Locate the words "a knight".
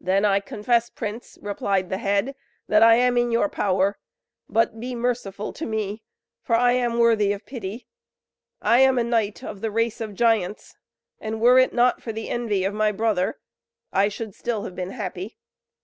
9.00-9.42